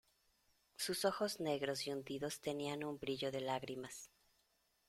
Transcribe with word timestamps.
sus 0.77 1.05
ojos 1.05 1.39
negros 1.39 1.85
y 1.85 1.91
hundidos 1.91 2.41
tenían 2.41 2.83
un 2.83 2.97
brillo 2.97 3.31
de 3.31 3.41
lágrimas. 3.41 4.09